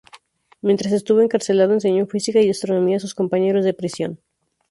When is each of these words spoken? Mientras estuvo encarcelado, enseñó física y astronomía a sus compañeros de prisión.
Mientras 0.61 0.93
estuvo 0.93 1.21
encarcelado, 1.21 1.73
enseñó 1.75 2.07
física 2.07 2.41
y 2.41 2.49
astronomía 2.49 2.97
a 2.97 2.99
sus 2.99 3.13
compañeros 3.13 3.63
de 3.63 3.75
prisión. 3.75 4.19